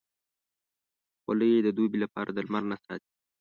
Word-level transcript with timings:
خولۍ 1.21 1.53
د 1.63 1.67
دوبې 1.77 1.97
لپاره 2.03 2.29
د 2.33 2.37
لمر 2.45 2.63
نه 2.71 2.77
ساتي. 2.85 3.11